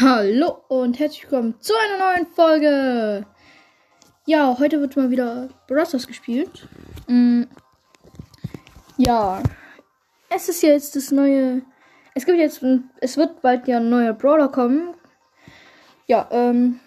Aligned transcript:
Hallo 0.00 0.62
und 0.68 1.00
herzlich 1.00 1.24
willkommen 1.24 1.60
zu 1.60 1.72
einer 1.74 1.98
neuen 1.98 2.26
Folge. 2.28 3.26
Ja, 4.26 4.56
heute 4.56 4.80
wird 4.80 4.96
mal 4.96 5.10
wieder 5.10 5.48
Brothers 5.66 6.06
gespielt. 6.06 6.68
Mm, 7.08 7.42
ja, 8.96 9.42
es 10.30 10.48
ist 10.48 10.62
jetzt 10.62 10.94
das 10.94 11.10
neue. 11.10 11.62
Es 12.14 12.26
gibt 12.26 12.38
jetzt, 12.38 12.64
es 13.00 13.16
wird 13.16 13.42
bald 13.42 13.66
ja 13.66 13.78
ein 13.78 13.90
neuer 13.90 14.12
Brawler 14.12 14.46
kommen. 14.46 14.94
Ja, 16.06 16.28
ähm, 16.30 16.78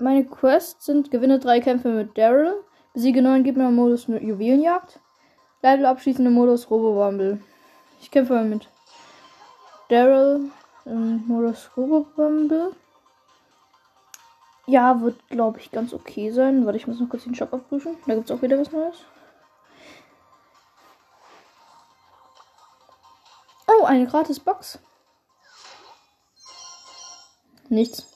meine 0.00 0.24
Quests 0.24 0.86
sind: 0.86 1.12
gewinne 1.12 1.38
drei 1.38 1.60
Kämpfe 1.60 1.90
mit 1.90 2.18
Daryl, 2.18 2.54
besiege 2.94 3.22
neun 3.22 3.44
Gegner 3.44 3.68
im 3.68 3.76
Modus 3.76 4.08
Juwelenjagd, 4.08 4.98
Level 5.62 5.86
abschließende 5.86 6.32
Modus 6.32 6.68
Robo 6.68 7.00
Rumble. 7.00 7.38
Ich 8.00 8.10
kämpfe 8.10 8.32
mal 8.32 8.44
mit 8.44 8.68
Daryl, 9.88 10.50
Modus 10.84 11.70
Robobumble. 11.76 12.74
Ja, 14.66 15.00
wird, 15.00 15.28
glaube 15.28 15.58
ich, 15.60 15.70
ganz 15.70 15.92
okay 15.92 16.30
sein. 16.30 16.64
Warte, 16.64 16.78
ich 16.78 16.86
muss 16.86 17.00
noch 17.00 17.08
kurz 17.08 17.24
den 17.24 17.34
Shop 17.34 17.52
abprüfen. 17.52 17.96
Da 18.06 18.14
gibt 18.14 18.30
es 18.30 18.36
auch 18.36 18.42
wieder 18.42 18.58
was 18.58 18.72
Neues. 18.72 19.04
Oh, 23.66 23.84
eine 23.84 24.06
gratis 24.06 24.40
Box. 24.40 24.78
Nichts. 27.68 28.10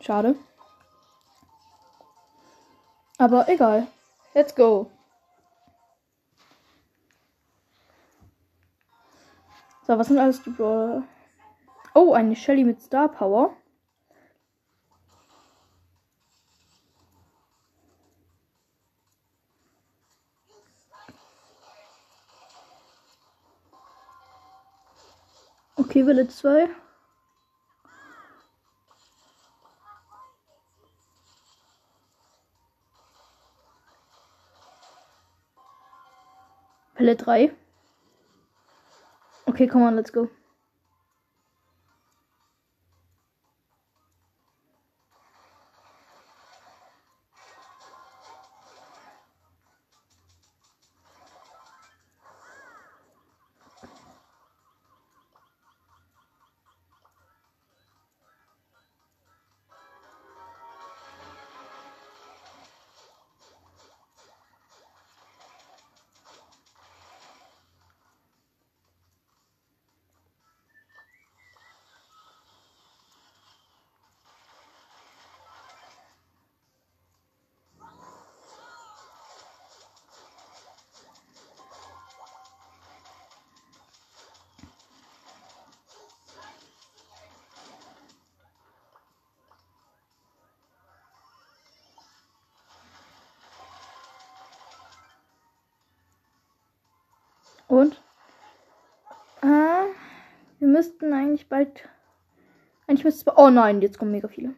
Schade. 0.00 0.36
Aber 3.16 3.48
egal. 3.48 3.86
Let's 4.34 4.54
go. 4.54 4.90
So, 9.86 9.98
was 9.98 10.08
sind 10.08 10.18
alles 10.18 10.42
die 10.42 10.50
Brawler? 10.50 11.02
Oh, 11.94 12.12
eine 12.12 12.36
Shelly 12.36 12.64
mit 12.64 12.80
Star 12.80 13.08
Power. 13.08 13.56
Okay, 25.76 26.04
Welle 26.04 26.28
2. 26.28 26.68
Welle 36.96 37.16
3. 37.16 37.52
Okay, 39.46 39.66
come 39.66 39.82
on, 39.84 39.96
let's 39.96 40.12
go. 40.12 40.28
Und? 97.68 98.02
Ah, 99.42 99.84
wir 100.58 100.68
müssten 100.68 101.12
eigentlich 101.12 101.48
bald. 101.48 101.88
Eigentlich 102.86 103.04
müsste 103.04 103.30
es. 103.30 103.36
Oh 103.36 103.50
nein, 103.50 103.82
jetzt 103.82 103.98
kommen 103.98 104.10
mega 104.10 104.28
viele. 104.28 104.54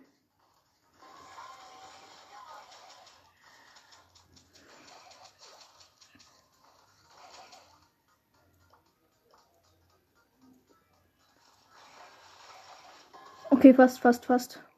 Okay, 13.50 13.75
fast, 13.75 14.00
fast, 14.00 14.25
fast. 14.25 14.69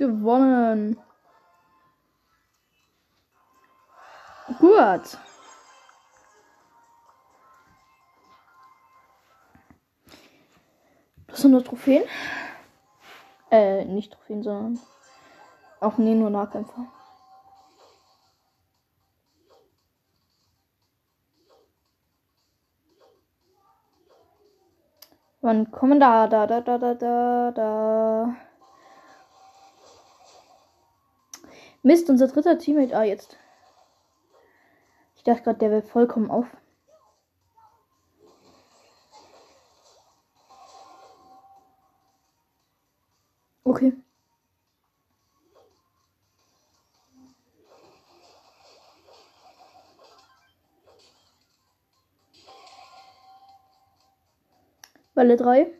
Gewonnen. 0.00 0.98
Gut. 4.58 5.18
Das 11.26 11.42
sind 11.42 11.50
nur 11.50 11.62
Trophäen. 11.62 12.04
Äh, 13.50 13.84
nicht 13.84 14.12
Trophäen, 14.12 14.42
sondern 14.42 14.80
auch 15.80 15.98
nee, 15.98 16.14
nur 16.14 16.30
Nahkämpfer. 16.30 16.86
Wann 25.42 25.70
kommen 25.70 26.00
da, 26.00 26.26
da, 26.26 26.46
da, 26.46 26.60
da, 26.62 26.78
da, 26.78 26.94
da, 26.94 27.50
da. 27.52 28.49
Mist, 31.82 32.10
unser 32.10 32.28
dritter 32.28 32.58
Teammate. 32.58 32.96
Ah, 32.96 33.04
jetzt. 33.04 33.38
Ich 35.16 35.22
dachte 35.24 35.42
gerade, 35.42 35.58
der 35.58 35.70
wäre 35.70 35.82
vollkommen 35.82 36.30
auf. 36.30 36.46
Okay. 43.64 43.92
Welle 55.14 55.36
3. 55.36 55.79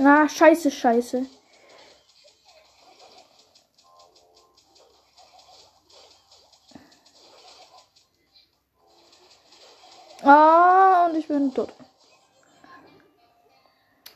Ah, 0.00 0.28
scheiße, 0.28 0.70
scheiße. 0.70 1.26
Ah, 10.22 11.06
und 11.06 11.16
ich 11.16 11.26
bin 11.26 11.52
tot. 11.52 11.74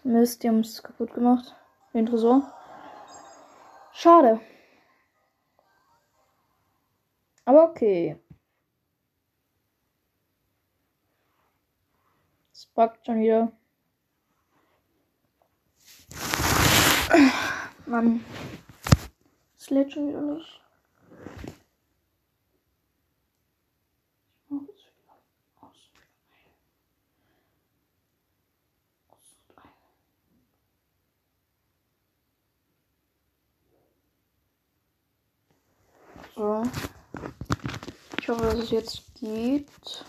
Mist, 0.04 0.42
die 0.42 0.48
haben 0.48 0.60
es 0.60 0.82
kaputt 0.82 1.12
gemacht. 1.14 1.54
Den 1.94 2.06
Tresor. 2.06 2.52
Schade. 3.92 4.40
Aber 7.44 7.64
okay. 7.64 8.18
Es 12.52 12.66
buggt 12.66 13.04
schon 13.04 13.20
wieder. 13.20 13.52
Mann. 17.86 18.24
Es 19.58 19.70
lädt 19.70 19.92
schon 19.92 20.08
wieder 20.08 20.20
nicht. 20.20 20.60
So. 36.34 36.62
Ich 38.20 38.28
hoffe, 38.28 38.42
dass 38.42 38.54
es 38.54 38.70
jetzt 38.70 39.14
geht. 39.20 40.04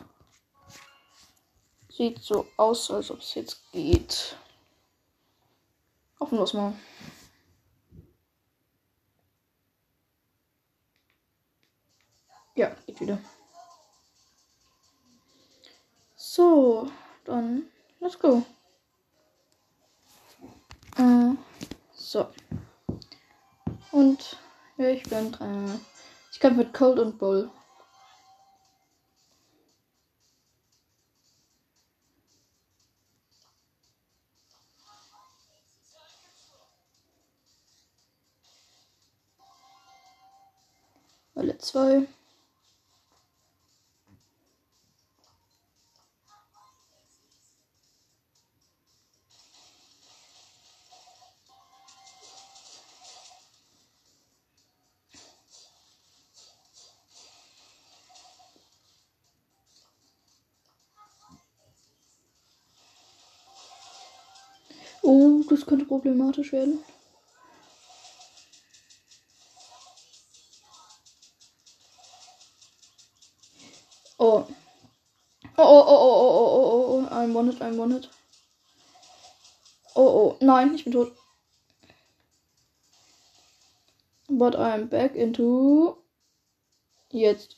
Sieht 1.89 2.19
so 2.19 2.47
aus, 2.57 2.89
als 2.91 3.11
ob 3.11 3.19
es 3.19 3.35
jetzt 3.35 3.71
geht. 3.71 4.37
Hoffen 6.19 6.37
wir 6.37 6.43
es 6.43 6.53
mal. 6.53 6.73
Ja, 12.55 12.75
geht 12.85 13.01
wieder. 13.01 13.19
So, 16.15 16.89
dann 17.25 17.63
let's 17.99 18.17
go. 18.19 18.43
Äh, 20.97 21.31
so. 21.93 22.27
Und 23.91 24.37
ja, 24.77 24.89
ich 24.89 25.03
bin 25.03 25.31
dran. 25.31 25.79
Ich 26.31 26.39
kämpfe 26.39 26.59
mit 26.59 26.73
Cold 26.73 26.99
und 26.99 27.17
Bull. 27.17 27.49
Welle 41.35 41.57
2. 41.57 42.07
Oh, 65.05 65.43
das 65.49 65.65
könnte 65.65 65.85
problematisch 65.85 66.53
werden. 66.53 66.79
Wanted, 77.33 77.61
I'm 77.61 77.77
wanted. 77.77 78.07
Oh, 79.95 80.07
oh. 80.07 80.37
Nein, 80.41 80.73
ich 80.75 80.83
bin 80.83 80.93
tot. 80.93 81.11
But 84.29 84.55
I'm 84.55 84.87
back 84.87 85.15
into. 85.15 85.97
Jetzt. 87.11 87.57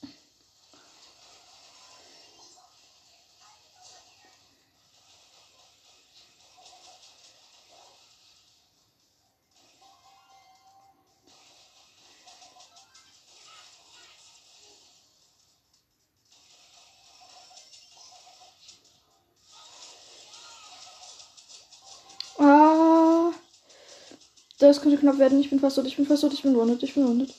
Das 24.60 24.82
könnte 24.82 24.98
knapp 24.98 25.18
werden. 25.18 25.40
Ich 25.40 25.50
bin 25.50 25.60
fast 25.60 25.76
tot, 25.76 25.86
ich 25.86 25.98
bin 25.98 26.06
fast 26.06 26.22
tot, 26.22 26.34
ich 26.34 26.44
bin 26.44 26.56
wanted, 26.56 26.82
ich 26.84 26.94
bin 26.94 27.08
wanted. 27.08 27.34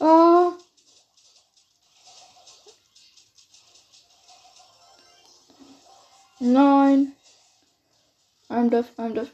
Ah. 0.00 0.52
Nein. 6.40 7.12
I'm 8.50 8.68
deaf, 8.68 8.92
I'm 8.98 9.14
deaf. 9.14 9.30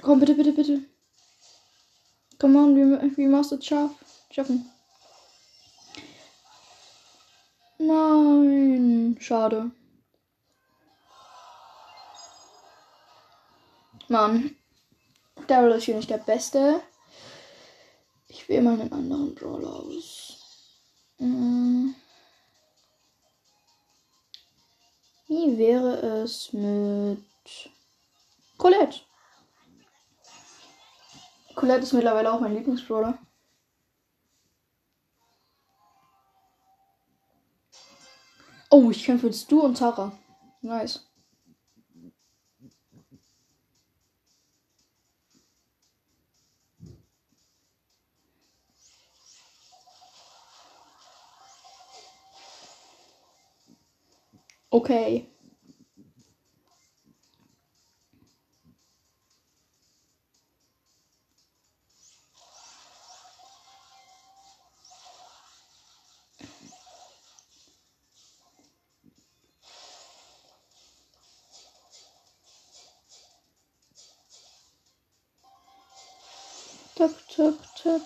Komm, 0.00 0.20
bitte, 0.20 0.34
bitte, 0.34 0.52
bitte. 0.52 0.80
Come 2.38 2.58
on, 2.58 2.76
wie, 2.76 3.16
wie 3.16 3.26
machst 3.26 3.52
es 3.52 3.66
scharf? 3.66 3.92
Schaffen. 4.30 4.70
Nein. 7.78 9.16
Schade. 9.20 9.70
Mann. 14.08 14.56
Daryl 15.46 15.72
ist 15.72 15.84
hier 15.84 15.96
nicht 15.96 16.10
der 16.10 16.18
Beste. 16.18 16.80
Ich 18.28 18.48
wähle 18.48 18.62
mal 18.62 18.80
einen 18.80 18.92
anderen 18.92 19.34
Brawler 19.34 19.74
aus. 19.74 20.38
Hm. 21.18 21.94
Wie 25.26 25.58
wäre 25.58 26.22
es 26.22 26.52
mit 26.52 27.24
Colette? 28.58 29.00
Colette 31.54 31.84
ist 31.84 31.92
mittlerweile 31.92 32.32
auch 32.32 32.40
mein 32.40 32.54
Lieblingsbrawler. 32.54 33.18
Oh, 38.70 38.90
ich 38.90 39.04
kämpfe 39.04 39.28
jetzt 39.28 39.50
du 39.50 39.62
und 39.62 39.78
Tara. 39.78 40.12
Nice. 40.60 41.06
Okej. 54.74 55.16
Okay. 55.16 55.34
Czek, 76.94 77.26
czek, 77.26 77.54
czek. 77.74 78.02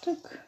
Czek. 0.00 0.39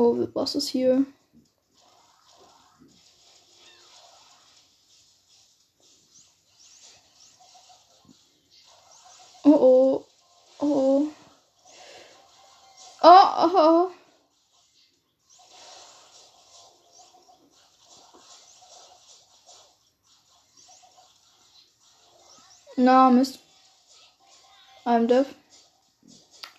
Oh, 0.00 0.28
was 0.32 0.54
ist 0.54 0.68
hier? 0.68 1.04
Oh 9.42 9.50
oh. 9.50 10.04
Oh. 10.60 11.08
Oh, 13.02 13.50
oh. 13.56 13.90
Na, 22.76 23.10
Mist. 23.10 23.40
I'm 24.86 25.08
deaf. 25.08 25.34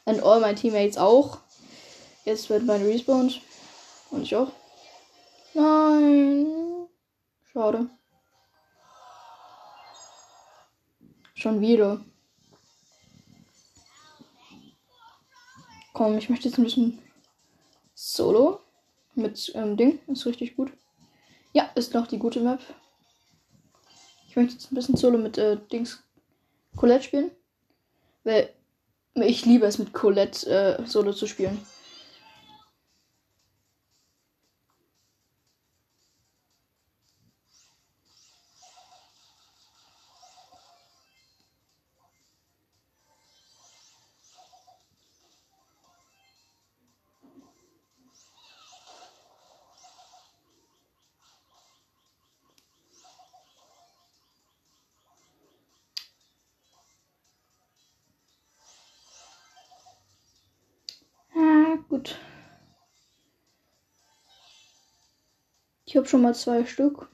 And 0.05 0.19
all 0.19 0.41
my 0.41 0.53
teammates 0.53 0.98
auch. 0.98 1.39
Jetzt 2.29 2.48
wird 2.51 2.63
mein 2.63 2.83
respawned. 2.83 3.41
Und 4.12 4.21
ich 4.21 4.36
auch. 4.36 4.51
Nein. 5.55 6.45
Schade. 7.51 7.89
Schon 11.33 11.59
wieder. 11.59 12.00
Komm, 15.93 16.19
ich 16.19 16.29
möchte 16.29 16.48
jetzt 16.48 16.59
ein 16.59 16.65
bisschen 16.65 17.00
Solo. 17.95 18.59
Mit 19.15 19.51
ähm, 19.55 19.75
Ding. 19.75 19.98
Ist 20.05 20.27
richtig 20.27 20.55
gut. 20.55 20.71
Ja, 21.53 21.63
ist 21.74 21.95
noch 21.95 22.05
die 22.05 22.19
gute 22.19 22.41
Map. 22.41 22.59
Ich 24.27 24.36
möchte 24.36 24.53
jetzt 24.53 24.71
ein 24.71 24.75
bisschen 24.75 24.98
Solo 24.98 25.17
mit 25.17 25.39
äh, 25.39 25.57
Dings 25.71 26.03
Colette 26.75 27.05
spielen. 27.05 27.31
Weil 28.24 28.53
ich 29.15 29.48
liebe 29.48 29.65
es 29.65 29.79
mit 29.79 29.93
Colette 29.93 30.77
äh, 30.77 30.86
Solo 30.86 31.12
zu 31.12 31.25
spielen. 31.25 31.59
Ich 65.89 65.98
habe 65.98 66.08
schon 66.08 66.22
mal 66.22 66.36
zwei 66.36 66.63
Stück. 66.65 67.10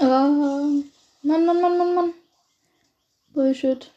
Ah, 0.00 0.28
Mann, 0.28 1.44
Mann, 1.44 1.60
Mann, 1.60 1.76
Mann, 1.76 1.94
Mann. 1.96 2.14
Bullshit. 3.32 3.90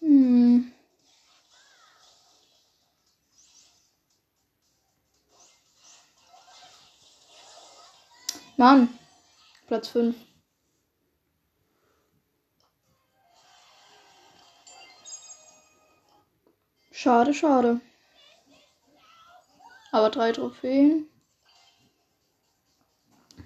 Hm. 0.00 0.72
Mann. 8.64 8.88
Platz 9.66 9.88
5. 9.88 10.16
Schade, 16.90 17.34
schade. 17.34 17.82
Aber 19.92 20.08
drei 20.08 20.32
Trophäen. 20.32 21.10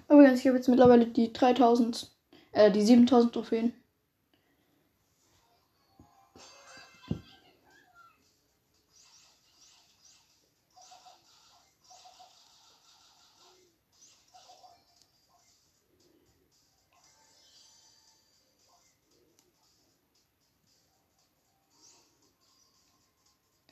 Übrigens, 0.07 0.39
ich 0.39 0.47
habe 0.47 0.55
jetzt 0.55 0.69
mittlerweile 0.69 1.05
die 1.05 1.33
3000, 1.33 2.09
äh, 2.53 2.71
die 2.71 2.81
7000 2.81 3.33
Trophäen. 3.33 3.73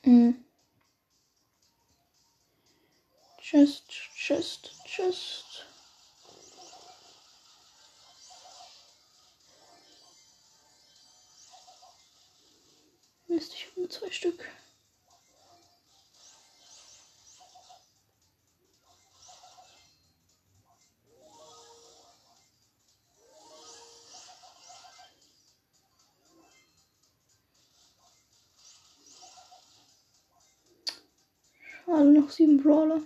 Mm. 0.08 0.36
Just, 3.42 3.92
just, 4.16 4.70
just. 4.86 5.66
Mist, 13.26 13.52
ich 13.52 13.76
nur 13.76 13.90
zwei 13.90 14.10
Stück. 14.10 14.48
Brawler. 32.62 33.00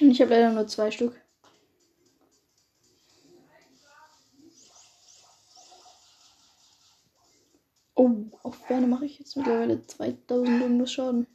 Und 0.00 0.10
ich 0.10 0.20
habe 0.20 0.30
leider 0.30 0.52
nur 0.52 0.66
zwei 0.66 0.90
Stück. 0.90 1.20
Oh, 7.94 8.24
auf 8.42 8.56
Ferne 8.66 8.86
mache 8.86 9.04
ich 9.04 9.18
jetzt 9.18 9.36
mittlerweile 9.36 9.86
2000 9.86 10.62
irgendwas 10.62 10.92
Schaden. 10.92 11.26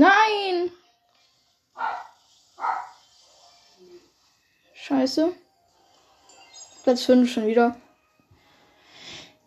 Nein! 0.00 0.72
Scheiße. 4.72 5.34
Platz 6.82 7.04
5 7.04 7.30
schon 7.30 7.46
wieder. 7.46 7.76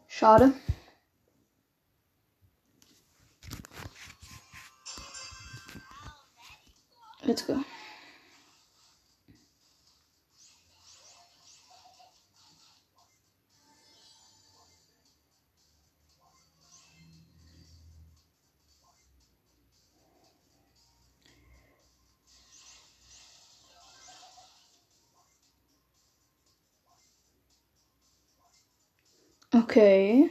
Schade. 0.07 0.53
Okay. 29.55 30.29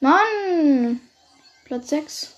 Mann! 0.00 1.00
Platz 1.64 1.88
6. 1.88 2.34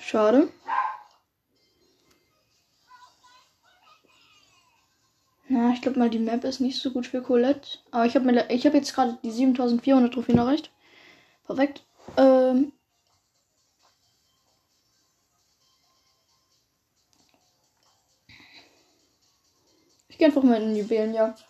Schade. 0.00 0.48
Na, 5.48 5.72
ich 5.72 5.82
glaube 5.82 5.98
mal, 5.98 6.10
die 6.10 6.18
Map 6.18 6.44
ist 6.44 6.60
nicht 6.60 6.80
so 6.80 6.90
gut 6.90 7.06
für 7.06 7.22
Colette. 7.22 7.78
Aber 7.90 8.06
ich 8.06 8.14
habe 8.14 8.24
habe 8.66 8.76
jetzt 8.76 8.94
gerade 8.94 9.18
die 9.22 9.30
7400 9.30 10.12
Trophäen 10.12 10.38
erreicht. 10.38 10.70
Perfekt. 11.44 11.84
Ähm, 12.16 12.72
gehe 20.22 20.28
einfach 20.28 20.44
mal 20.44 20.62
in 20.62 20.74
die 20.74 20.82
Juwelenjagd. 20.82 21.44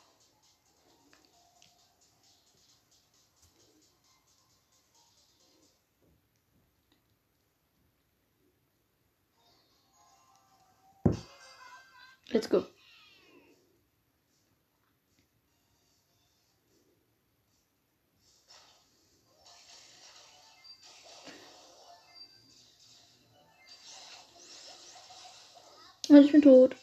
Let's 12.31 12.49
go. 12.49 12.65
Und 26.09 26.25
ich 26.25 26.33
bin 26.33 26.41
tot. 26.41 26.82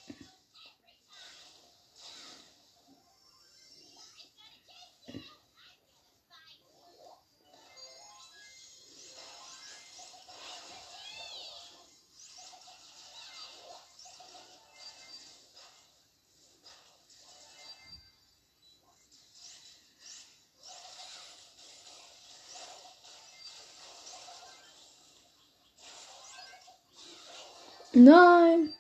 Nein. 28.00 28.74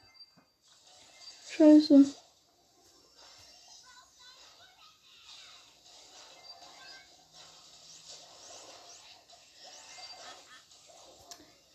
Scheiße. 1.50 2.06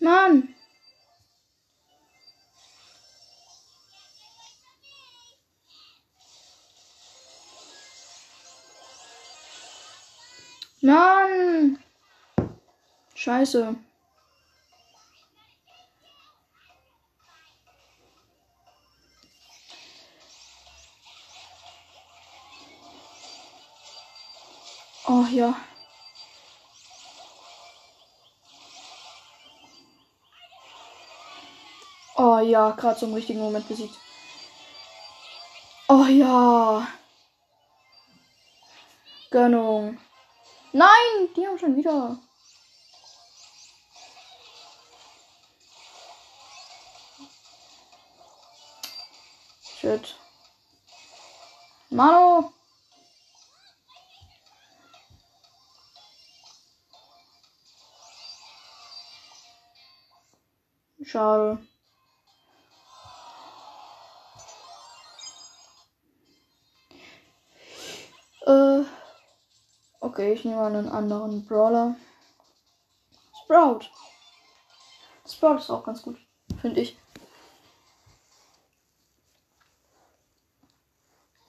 Mann. 0.01 0.55
Mann. 10.81 11.79
Scheiße. 13.15 13.77
Ja. 25.35 25.53
Oh 32.17 32.39
ja, 32.39 32.71
gerade 32.71 33.01
zum 33.01 33.13
richtigen 33.15 33.41
Moment 33.41 33.67
besiegt. 33.67 33.97
Oh 35.89 36.05
ja. 36.05 36.87
Gönnung. 39.33 39.99
Nein, 40.73 41.35
die 41.35 41.45
haben 41.45 41.59
schon 41.59 41.75
wieder. 41.75 42.17
Shit. 49.81 50.15
Mano. 51.91 52.53
Schade. 61.15 61.59
Äh. 68.45 68.83
Okay, 70.01 70.33
ich 70.33 70.45
nehme 70.45 70.63
einen 70.63 70.89
anderen 70.89 71.47
Brawler. 71.47 71.95
Sprout. 73.45 73.83
Sprout 75.25 75.59
ist 75.59 75.71
auch 75.71 75.85
ganz 75.85 76.03
gut, 76.03 76.19
finde 76.61 76.81
ich. 76.81 76.99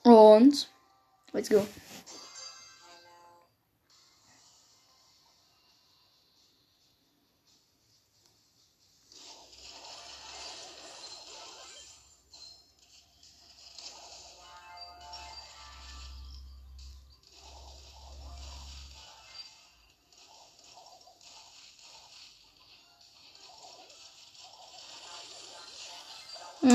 Und 0.04 0.70
let's 1.32 1.50
go. 1.50 1.66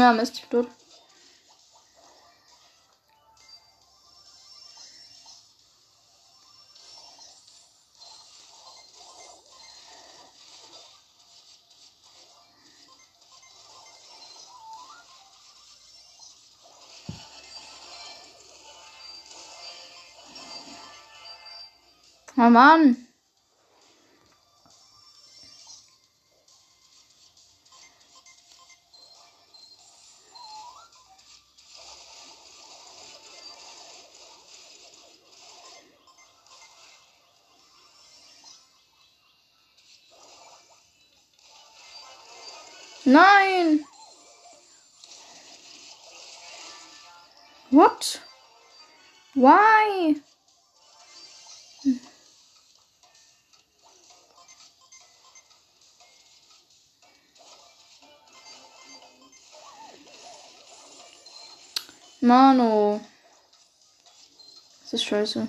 Ja, 0.02 0.14
Mist, 0.14 0.36
ich 0.36 0.50
bin 0.50 0.64
tot. 0.64 0.72
Oh 22.38 22.50
Mann. 22.50 23.11
Nein! 43.06 43.86
What? 47.72 48.22
Why? 49.34 50.22
Mano. 62.20 63.02
Das 64.84 64.94
ist 64.94 65.06
scheiße. 65.06 65.48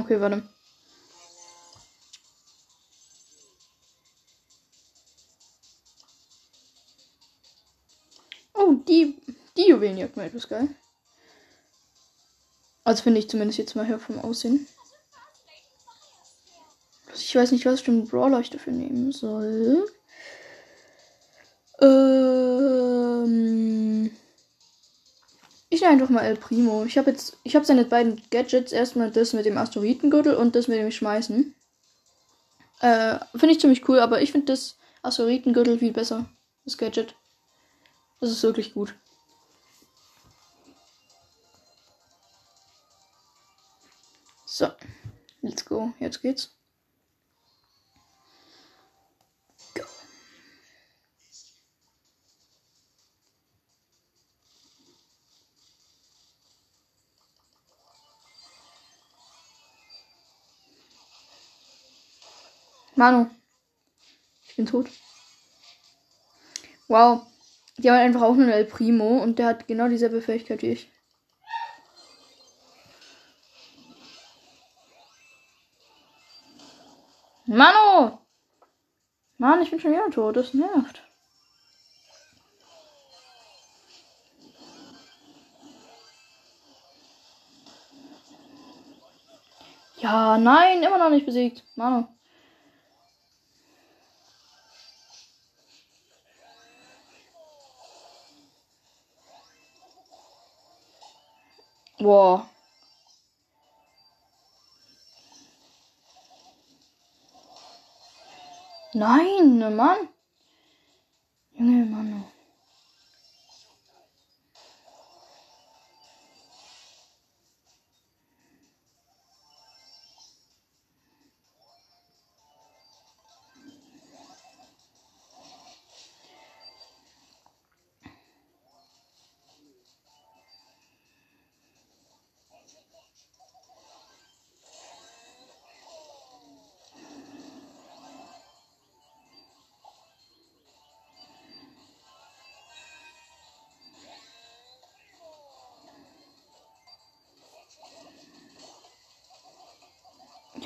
Okay, 0.00 0.20
warte. 0.20 0.42
Oh, 8.54 8.74
die, 8.86 9.16
die 9.56 9.68
Juwelenjagd 9.68 10.16
war 10.16 10.24
etwas 10.24 10.48
geil. 10.48 10.68
Also 12.84 13.02
finde 13.02 13.20
ich 13.20 13.28
zumindest 13.28 13.58
jetzt 13.58 13.74
mal 13.74 13.84
her 13.84 13.98
vom 13.98 14.18
Aussehen. 14.20 14.66
Ich 17.14 17.34
weiß 17.34 17.52
nicht, 17.52 17.66
was 17.66 17.80
für 17.80 17.90
einen 17.90 18.06
Brawler 18.06 18.40
ich 18.40 18.50
dafür 18.50 18.72
nehmen 18.72 19.12
soll. 19.12 19.86
Ähm 21.80 22.56
ich 25.76 25.82
nehme 25.82 25.92
einfach 25.92 26.08
mal 26.08 26.22
El 26.24 26.36
Primo. 26.36 26.84
Ich 26.84 26.96
habe 26.96 27.10
jetzt, 27.10 27.36
ich 27.42 27.54
habe 27.54 27.66
seine 27.66 27.84
beiden 27.84 28.22
Gadgets. 28.30 28.72
Erstmal 28.72 29.10
das 29.10 29.34
mit 29.34 29.44
dem 29.44 29.58
Asteroidengürtel 29.58 30.34
und 30.34 30.56
das 30.56 30.68
mit 30.68 30.78
dem 30.78 30.90
Schmeißen. 30.90 31.54
Äh, 32.80 33.18
finde 33.32 33.50
ich 33.52 33.60
ziemlich 33.60 33.86
cool, 33.88 34.00
aber 34.00 34.22
ich 34.22 34.32
finde 34.32 34.46
das 34.46 34.78
Asteroidengürtel 35.02 35.78
viel 35.78 35.92
besser. 35.92 36.24
Das 36.64 36.78
Gadget. 36.78 37.14
Das 38.20 38.30
ist 38.30 38.42
wirklich 38.42 38.72
gut. 38.72 38.94
So, 44.46 44.68
let's 45.42 45.64
go. 45.64 45.92
Jetzt 46.00 46.22
geht's. 46.22 46.56
Manu. 62.96 63.26
Ich 64.48 64.56
bin 64.56 64.66
tot. 64.66 64.88
Wow. 66.88 67.26
Die 67.76 67.90
haben 67.90 67.98
einfach 67.98 68.22
auch 68.22 68.34
nur 68.34 68.48
El 68.48 68.64
Primo 68.64 69.18
und 69.22 69.38
der 69.38 69.48
hat 69.48 69.68
genau 69.68 69.88
dieselbe 69.88 70.22
Fähigkeit 70.22 70.62
wie 70.62 70.70
ich. 70.70 70.88
Manu! 77.44 78.18
Mann, 79.36 79.60
ich 79.60 79.70
bin 79.70 79.78
schon 79.78 79.92
wieder 79.92 80.10
tot. 80.10 80.36
Das 80.36 80.54
nervt. 80.54 81.02
Ja, 89.98 90.38
nein, 90.38 90.82
immer 90.82 90.98
noch 90.98 91.10
nicht 91.10 91.26
besiegt. 91.26 91.62
Manu. 91.74 92.06
Boah. 102.06 102.46
Nein, 108.94 109.58
Mann. 109.74 110.08
Junge, 111.58 111.84
Mann. 111.90 112.35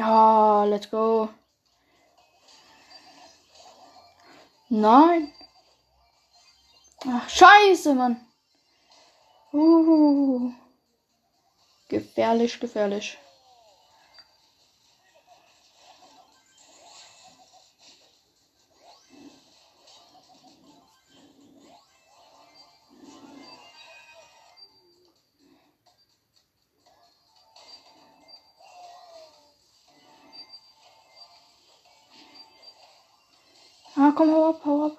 Ja, 0.01 0.65
let's 0.65 0.89
go. 0.91 1.29
Nein. 4.71 5.31
Ach, 7.07 7.29
scheiße, 7.29 7.95
Mann. 7.95 8.17
Uh. 9.53 10.53
Gefährlich, 11.89 12.59
gefährlich. 12.59 13.19
Ah, 34.03 34.13
kom, 34.17 34.31
hou 34.33 34.45
op, 34.49 34.63
hou. 34.63 34.99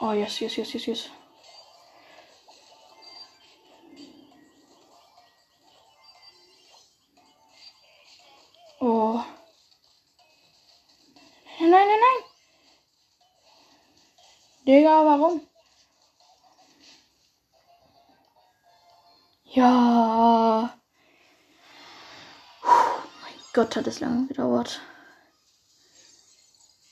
Oh, 0.00 0.12
yes, 0.14 0.38
yes, 0.38 0.54
yes, 0.56 0.72
yes, 0.74 0.86
yes. 0.86 1.21
Gott, 23.52 23.76
hat 23.76 23.86
es 23.86 24.00
lange 24.00 24.28
gedauert. 24.28 24.80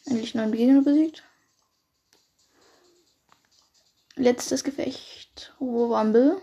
Endlich 0.05 0.35
neun 0.35 0.53
Gegner 0.53 0.83
besiegt. 0.83 1.23
Letztes 4.17 4.63
Gefecht. 4.63 5.55
Rumble. 5.59 6.41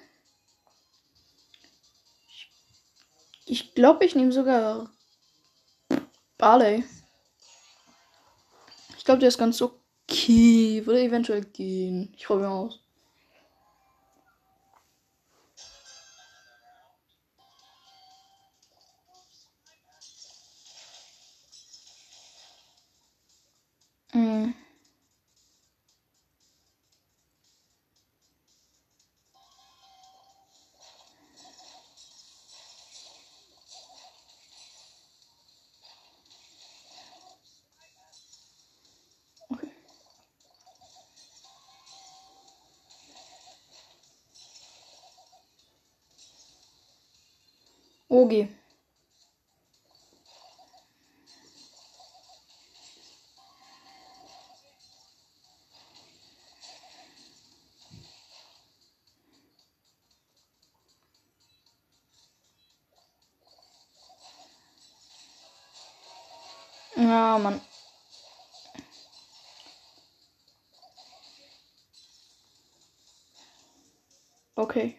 Ich 3.45 3.75
glaube, 3.75 4.05
ich 4.05 4.15
nehme 4.15 4.31
sogar 4.31 4.91
Barley. 6.37 6.83
Ich 8.97 9.05
glaube, 9.05 9.19
der 9.19 9.29
ist 9.29 9.37
ganz 9.37 9.61
okay. 9.61 10.83
Würde 10.85 11.03
eventuell 11.03 11.45
gehen. 11.45 12.11
Ich 12.17 12.25
probiere 12.25 12.49
mal 12.49 12.55
aus. 12.55 12.86
Mm. 24.27 24.53
Okay. 48.11 48.56
Ja, 67.07 67.37
Mann. 67.39 67.61
Okay. 74.57 74.97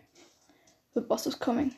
The 0.94 1.02
boss 1.02 1.26
is 1.26 1.34
coming. 1.34 1.74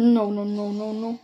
No, 0.00 0.30
no, 0.30 0.46
no, 0.46 0.72
no, 0.72 0.94
no. 0.94 1.18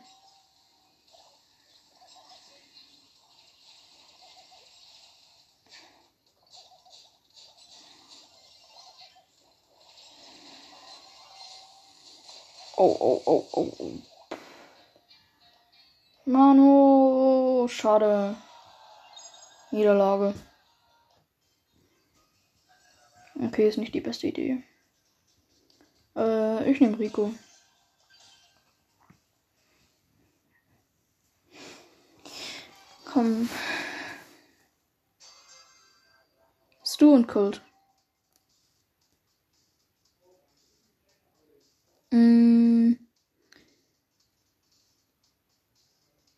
Oh, 12.76 12.96
oh, 13.00 13.22
oh, 13.24 13.46
oh, 13.54 13.72
oh. 13.78 14.02
Manu, 16.26 17.66
schade. 17.68 18.36
Niederlage. 19.70 20.34
Okay, 23.42 23.68
ist 23.68 23.78
nicht 23.78 23.94
die 23.94 24.02
beste 24.02 24.26
Idee. 24.26 24.62
Äh, 26.14 26.70
ich 26.70 26.80
nehme 26.82 26.98
Rico. 26.98 27.32
Komm. 33.16 33.48
Stu 36.84 37.14
und 37.14 37.26
Colt. 37.26 37.62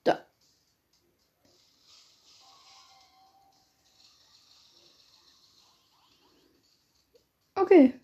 Da. 0.04 0.24
Okay. 7.56 8.00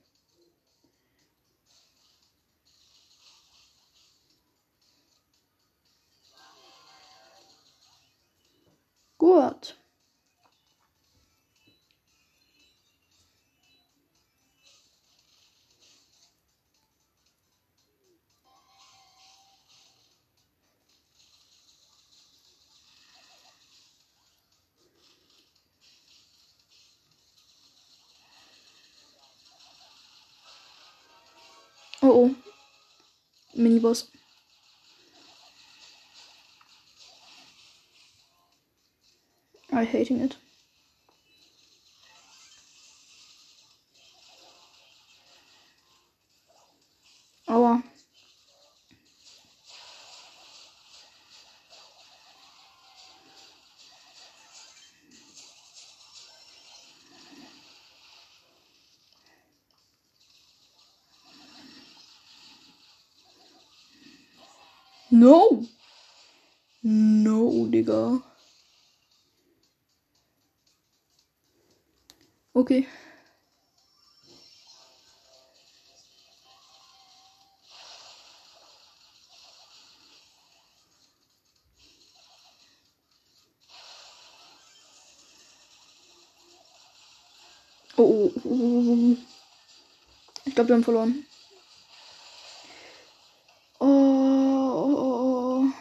Gut. 9.24 9.74
Oh 32.02 32.08
oh. 32.08 32.34
Miniboss. 33.54 34.10
I 39.85 39.87
hating 39.87 40.20
it. 40.23 40.37
Oh 47.47 47.61
Aua. 47.61 47.83
No. 65.11 65.68
No, 66.83 67.68
Digga. 67.70 68.23
Okay. 72.54 72.86
Oh, 87.98 88.04
oh, 88.04 88.32
oh, 88.44 89.14
oh. 89.14 89.16
Ich 90.46 90.54
glaube, 90.54 90.68
wir 90.70 90.76
haben 90.76 90.84
verloren. 90.84 91.26
Oh, 93.80 93.86
oh, 93.86 94.94
oh, 94.98 95.66
oh. 95.66 95.72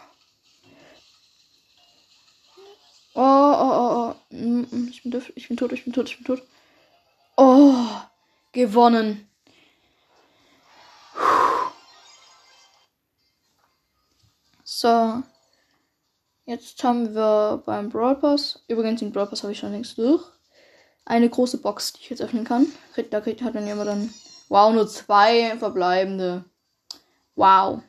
Oh, 3.16 3.20
oh, 3.22 3.72
oh, 3.80 4.14
oh. 4.32 4.36
Mm, 4.36 4.88
Ich 4.90 5.04
ich 5.36 5.48
bin 5.48 5.56
tot, 5.56 5.72
ich 5.72 5.84
bin 5.84 5.92
tot, 5.92 6.08
ich 6.08 6.16
bin 6.16 6.24
tot. 6.24 6.42
Gewonnen. 8.64 9.28
So. 14.64 15.22
Jetzt 16.46 16.82
haben 16.82 17.14
wir 17.14 17.62
beim 17.66 17.90
Brawl 17.90 18.16
Pass. 18.16 18.64
Übrigens, 18.66 19.00
den 19.00 19.12
Brawl 19.12 19.26
Pass 19.26 19.42
habe 19.42 19.52
ich 19.52 19.58
schon 19.58 19.72
längst 19.72 19.98
durch. 19.98 20.24
Eine 21.04 21.28
große 21.28 21.58
Box, 21.58 21.92
die 21.92 22.00
ich 22.00 22.08
jetzt 22.08 22.22
öffnen 22.22 22.44
kann. 22.44 22.66
Da 23.10 23.22
hat 23.22 23.54
man 23.54 23.66
immer 23.66 23.84
dann. 23.84 24.14
Wow, 24.48 24.72
nur 24.72 24.88
zwei 24.88 25.58
verbleibende. 25.58 26.46
Wow. 27.34 27.82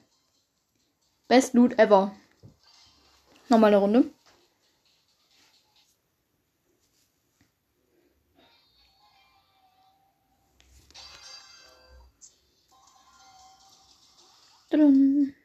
Best 1.29 1.53
Loot 1.53 1.79
ever. 1.79 2.13
Nochmal 3.47 3.69
eine 3.69 3.77
Runde. 3.77 4.09
噔。 14.75 15.44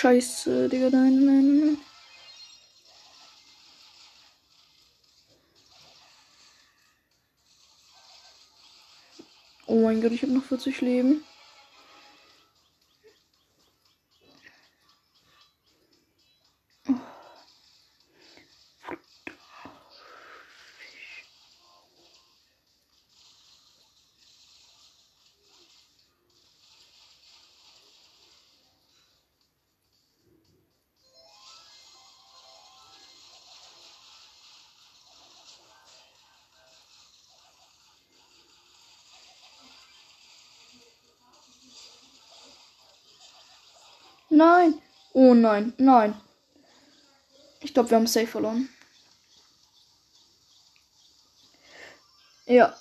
Scheiße, 0.00 0.68
Digga, 0.68 0.90
nein, 0.90 1.24
nein, 1.26 1.58
nein. 1.58 1.78
Oh 9.66 9.80
mein 9.80 10.00
Gott, 10.00 10.12
ich 10.12 10.22
habe 10.22 10.30
noch 10.30 10.44
40 10.44 10.82
Leben. 10.82 11.24
Nein. 44.38 44.80
Oh 45.14 45.34
nein, 45.34 45.72
nein. 45.78 46.14
Ich 47.60 47.74
glaube, 47.74 47.90
wir 47.90 47.96
haben 47.96 48.06
safe 48.06 48.28
verloren. 48.28 48.68
Ja. 52.46 52.72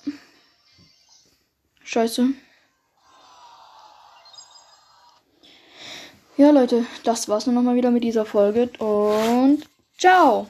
Scheiße. 1.83 2.27
Ja, 6.37 6.51
Leute, 6.51 6.85
das 7.03 7.27
war's 7.27 7.47
nur 7.47 7.55
noch 7.55 7.63
mal 7.63 7.75
wieder 7.75 7.89
mit 7.89 8.03
dieser 8.03 8.25
Folge 8.25 8.69
und 8.77 9.67
ciao. 9.97 10.47